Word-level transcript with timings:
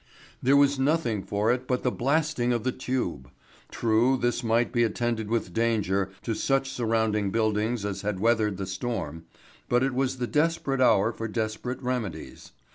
There 0.41 0.57
was 0.57 0.79
nothing 0.79 1.21
for 1.21 1.51
it 1.51 1.67
but 1.67 1.83
the 1.83 1.91
blasting 1.91 2.51
of 2.51 2.63
the 2.63 2.71
tube. 2.71 3.29
True, 3.69 4.17
this 4.17 4.43
might 4.43 4.71
be 4.73 4.81
attended 4.83 5.29
with 5.29 5.53
danger 5.53 6.09
to 6.23 6.33
such 6.33 6.71
surrounding 6.71 7.29
buildings 7.29 7.85
as 7.85 8.01
had 8.01 8.19
weathered 8.19 8.57
the 8.57 8.65
storm, 8.65 9.25
but 9.69 9.83
it 9.83 9.93
was 9.93 10.17
the 10.17 10.25
desperate 10.25 10.81
hour 10.81 11.11
for 11.11 11.27
desperate 11.27 11.79
remedies. 11.83 12.51